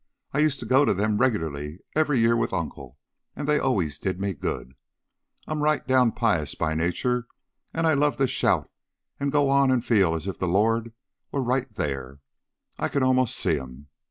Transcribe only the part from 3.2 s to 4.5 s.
and they always did me